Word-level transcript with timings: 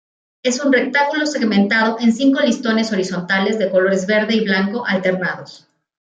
Es 0.41 0.59
un 0.65 0.73
rectángulo 0.73 1.27
segmentado 1.27 1.99
en 1.99 2.11
cinco 2.11 2.39
listones 2.41 2.91
horizontales 2.91 3.59
de 3.59 3.69
colores 3.69 4.07
verde 4.07 4.33
y 4.33 4.43
blanco 4.43 4.83
alternados. 4.83 5.67